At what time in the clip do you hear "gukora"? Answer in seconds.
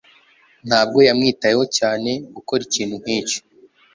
2.35-2.61